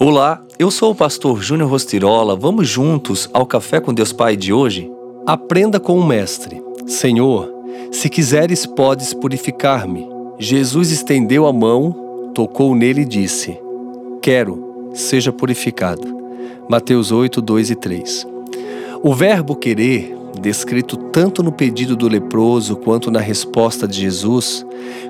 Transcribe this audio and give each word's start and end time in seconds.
Olá, 0.00 0.40
eu 0.60 0.70
sou 0.70 0.92
o 0.92 0.94
pastor 0.94 1.42
Júnior 1.42 1.68
Rostirola. 1.68 2.36
Vamos 2.36 2.68
juntos 2.68 3.28
ao 3.32 3.44
Café 3.44 3.80
com 3.80 3.92
Deus 3.92 4.12
Pai 4.12 4.36
de 4.36 4.52
hoje? 4.52 4.88
Aprenda 5.26 5.80
com 5.80 5.98
o 5.98 6.06
Mestre. 6.06 6.62
Senhor, 6.86 7.52
se 7.90 8.08
quiseres, 8.08 8.64
podes 8.64 9.12
purificar-me. 9.12 10.08
Jesus 10.38 10.92
estendeu 10.92 11.48
a 11.48 11.52
mão, 11.52 12.30
tocou 12.32 12.76
nele 12.76 13.00
e 13.00 13.04
disse: 13.04 13.58
Quero, 14.22 14.92
seja 14.94 15.32
purificado. 15.32 16.06
Mateus 16.68 17.10
8, 17.10 17.42
2 17.42 17.70
e 17.70 17.74
3. 17.74 18.26
O 19.02 19.12
verbo 19.12 19.56
querer, 19.56 20.16
descrito 20.40 20.96
tanto 20.96 21.42
no 21.42 21.50
pedido 21.50 21.96
do 21.96 22.06
leproso 22.06 22.76
quanto 22.76 23.10
na 23.10 23.18
resposta 23.18 23.88
de 23.88 24.00
Jesus, 24.00 24.64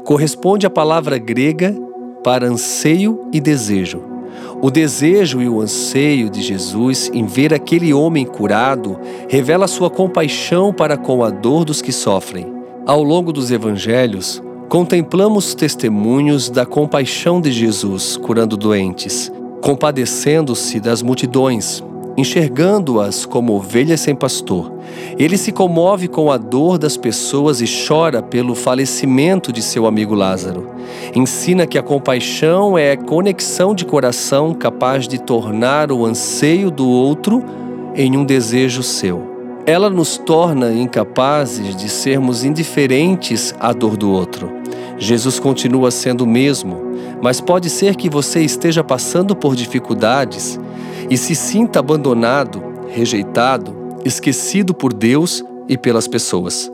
corresponde 0.07 0.67
à 0.67 0.71
palavra 0.71 1.19
grega 1.19 1.77
para 2.25 2.47
anseio 2.47 3.29
e 3.31 3.39
desejo. 3.39 4.18
O 4.61 4.73
desejo 4.73 5.41
e 5.41 5.49
o 5.49 5.61
anseio 5.61 6.29
de 6.29 6.43
Jesus 6.43 7.09
em 7.15 7.25
ver 7.27 7.55
aquele 7.55 7.95
homem 7.95 8.27
curado 8.27 8.99
revela 9.29 9.69
sua 9.69 9.89
compaixão 9.89 10.73
para 10.73 10.97
com 10.97 11.23
a 11.23 11.31
dor 11.31 11.65
dos 11.65 11.81
que 11.81 11.93
sofrem. 11.93 12.53
Ao 12.85 13.01
longo 13.01 13.33
dos 13.33 13.53
evangelhos, 13.53 14.43
contemplamos 14.69 15.55
testemunhos 15.55 16.51
da 16.51 16.67
compaixão 16.67 17.41
de 17.41 17.53
Jesus 17.53 18.17
curando 18.17 18.57
doentes, 18.57 19.31
compadecendo-se 19.61 20.81
das 20.81 21.03
multidões, 21.03 21.81
enxergando-as 22.19 23.25
como 23.25 23.55
ovelhas 23.55 24.01
sem 24.01 24.13
pastor. 24.13 24.73
Ele 25.17 25.39
se 25.39 25.53
comove 25.53 26.09
com 26.09 26.33
a 26.33 26.37
dor 26.37 26.77
das 26.77 26.97
pessoas 26.97 27.61
e 27.61 27.87
chora 27.87 28.21
pelo 28.21 28.57
falecimento 28.57 29.53
de 29.53 29.63
seu 29.63 29.87
amigo 29.87 30.17
Lázaro. 30.17 30.69
Ensina 31.15 31.65
que 31.65 31.79
a 31.79 31.83
compaixão 31.83 32.77
é 32.77 32.91
a 32.91 32.97
conexão 32.97 33.73
de 33.73 33.85
coração 33.85 34.53
capaz 34.53 35.07
de 35.07 35.21
tornar 35.21 35.93
o 35.93 36.05
anseio 36.05 36.73
do 36.73 36.89
outro 36.89 37.45
em 37.95 38.17
um 38.17 38.25
desejo 38.25 38.83
seu. 38.83 39.23
Ela 39.65 39.89
nos 39.89 40.19
torna 40.19 40.73
incapazes 40.73 41.77
de 41.77 41.89
sermos 41.89 42.43
indiferentes 42.43 43.55
à 43.61 43.73
dor 43.73 43.97
do 43.97 44.11
outro. 44.11 44.51
Jesus 44.99 45.39
continua 45.39 45.93
sendo 45.93 46.23
o 46.23 46.27
mesmo, 46.27 46.83
mas 47.23 47.41
pode 47.41 47.71
ser 47.71 47.95
que 47.95 48.11
você 48.11 48.41
esteja 48.41 48.83
passando 48.83 49.37
por 49.37 49.55
dificuldades 49.55 50.59
e 51.11 51.17
se 51.17 51.35
sinta 51.35 51.79
abandonado, 51.79 52.63
rejeitado, 52.89 53.77
esquecido 54.05 54.75
por 54.75 54.93
Deus 54.93 55.45
e 55.69 55.77
pelas 55.77 56.09
pessoas. 56.09 56.71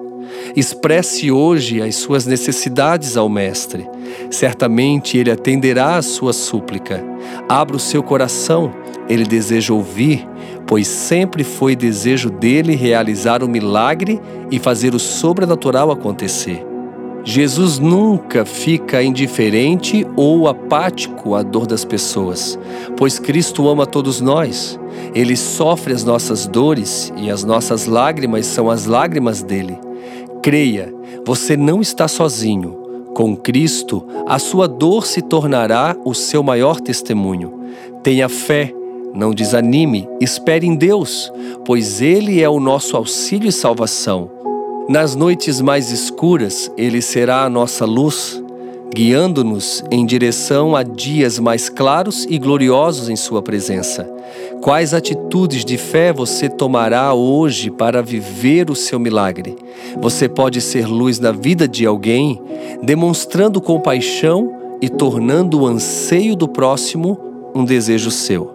Expresse 0.57 1.31
hoje 1.31 1.83
as 1.83 1.97
suas 1.97 2.27
necessidades 2.27 3.17
ao 3.17 3.29
Mestre. 3.29 3.89
Certamente 4.31 5.19
Ele 5.19 5.31
atenderá 5.31 5.97
a 5.97 6.03
sua 6.03 6.33
súplica. 6.33 7.05
Abra 7.49 7.77
o 7.77 7.81
seu 7.81 8.03
coração, 8.03 8.73
Ele 9.09 9.25
deseja 9.25 9.73
ouvir, 9.73 10.27
pois 10.67 10.87
sempre 10.87 11.45
foi 11.45 11.77
desejo 11.77 12.31
dele 12.31 12.75
realizar 12.75 13.43
o 13.43 13.49
milagre 13.49 14.21
e 14.51 14.59
fazer 14.59 14.95
o 14.95 14.99
sobrenatural 14.99 15.91
acontecer. 15.91 16.74
Jesus 17.27 17.79
nunca 17.79 18.45
fica 18.45 19.03
indiferente 19.03 20.07
ou 20.15 20.47
apático 20.47 21.35
à 21.35 21.43
dor 21.43 21.67
das 21.67 21.83
pessoas, 21.83 22.59
pois 22.99 23.19
Cristo 23.19 23.67
ama 23.67 23.87
todos 23.87 24.21
nós. 24.21 24.79
Ele 25.15 25.35
sofre 25.35 25.95
as 25.95 26.05
nossas 26.05 26.47
dores 26.47 27.11
e 27.17 27.31
as 27.31 27.43
nossas 27.43 27.87
lágrimas 27.87 28.45
são 28.45 28.69
as 28.69 28.85
lágrimas 28.85 29.43
dele. 29.43 29.79
Creia, 30.43 30.95
você 31.25 31.57
não 31.57 31.81
está 31.81 32.07
sozinho. 32.07 32.83
Com 33.15 33.35
Cristo, 33.35 34.05
a 34.27 34.39
sua 34.39 34.69
dor 34.69 35.07
se 35.07 35.23
tornará 35.23 35.97
o 36.05 36.13
seu 36.13 36.43
maior 36.43 36.79
testemunho. 36.79 37.61
Tenha 38.03 38.29
fé, 38.29 38.71
não 39.15 39.33
desanime, 39.33 40.07
espere 40.21 40.67
em 40.67 40.75
Deus, 40.75 41.33
pois 41.65 42.03
Ele 42.03 42.43
é 42.43 42.49
o 42.51 42.61
nosso 42.61 42.97
auxílio 42.97 43.49
e 43.49 43.53
salvação. 43.53 44.34
Nas 44.87 45.15
noites 45.15 45.63
mais 45.63 45.91
escuras, 45.91 46.71
Ele 46.77 47.01
será 47.01 47.45
a 47.45 47.49
nossa 47.49 47.87
luz, 47.87 48.43
guiando-nos 48.95 49.83
em 49.91 50.05
direção 50.05 50.77
a 50.77 50.83
dias 50.83 51.39
mais 51.39 51.71
claros 51.71 52.27
e 52.29 52.37
gloriosos 52.39 53.09
em 53.09 53.17
Sua 53.17 53.41
presença. 53.41 54.07
Quais 54.61 54.93
atitudes 54.93 55.65
de 55.65 55.79
fé 55.79 56.13
você 56.13 56.51
tomará 56.51 57.15
hoje 57.15 57.71
para 57.71 58.03
viver 58.03 58.71
o 58.71 58.75
seu 58.75 59.01
milagre? 59.01 59.57
Você 60.03 60.29
pode 60.29 60.61
ser 60.61 60.87
luz 60.87 61.19
na 61.19 61.33
vida 61.33 61.67
de 61.67 61.87
alguém, 61.87 62.39
demonstrando 62.83 63.63
compaixão 63.63 64.55
e 64.83 64.91
tornando 64.91 65.63
o 65.63 65.67
anseio 65.67 66.37
do 66.37 66.47
próximo 66.47 67.19
um 67.55 67.65
desejo 67.65 68.11
seu. 68.11 68.53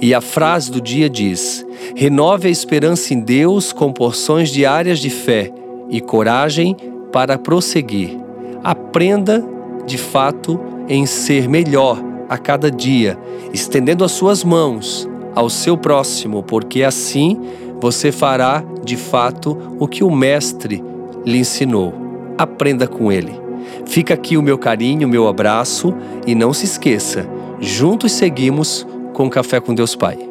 E 0.00 0.12
a 0.14 0.20
frase 0.20 0.68
do 0.68 0.80
dia 0.80 1.08
diz: 1.08 1.64
renove 1.94 2.48
a 2.48 2.50
esperança 2.50 3.14
em 3.14 3.20
Deus 3.20 3.72
com 3.72 3.92
porções 3.92 4.50
diárias 4.50 4.98
de 4.98 5.10
fé 5.10 5.52
e 5.90 6.00
coragem 6.00 6.76
para 7.12 7.36
prosseguir. 7.36 8.16
Aprenda, 8.62 9.44
de 9.86 9.98
fato, 9.98 10.60
em 10.88 11.06
ser 11.06 11.48
melhor 11.48 12.02
a 12.28 12.38
cada 12.38 12.70
dia, 12.70 13.18
estendendo 13.52 14.04
as 14.04 14.12
suas 14.12 14.44
mãos 14.44 15.08
ao 15.34 15.50
seu 15.50 15.76
próximo, 15.76 16.42
porque 16.42 16.82
assim 16.82 17.40
você 17.80 18.12
fará, 18.12 18.62
de 18.84 18.96
fato, 18.96 19.56
o 19.78 19.88
que 19.88 20.04
o 20.04 20.10
Mestre 20.10 20.82
lhe 21.24 21.38
ensinou. 21.38 21.92
Aprenda 22.38 22.86
com 22.86 23.10
ele. 23.10 23.32
Fica 23.86 24.14
aqui 24.14 24.36
o 24.36 24.42
meu 24.42 24.58
carinho, 24.58 25.08
o 25.08 25.10
meu 25.10 25.26
abraço 25.26 25.94
e 26.26 26.34
não 26.34 26.52
se 26.52 26.64
esqueça, 26.64 27.28
juntos 27.60 28.12
seguimos 28.12 28.86
com 29.12 29.28
Café 29.28 29.60
com 29.60 29.74
Deus 29.74 29.96
Pai. 29.96 30.29